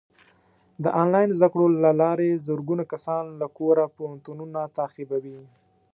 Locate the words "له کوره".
3.39-3.83